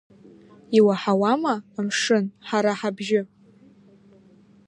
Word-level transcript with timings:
Иуаҳауама, 0.77 1.53
амшын, 1.79 2.25
ҳара 2.47 2.73
ҳабжьы? 2.79 3.21